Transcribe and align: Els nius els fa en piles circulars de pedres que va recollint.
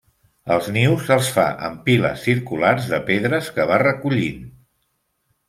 Els 0.53 0.69
nius 0.77 1.09
els 1.15 1.29
fa 1.35 1.45
en 1.67 1.75
piles 1.89 2.23
circulars 2.31 2.89
de 2.95 3.01
pedres 3.11 3.53
que 3.59 3.69
va 3.75 3.79
recollint. 3.85 4.43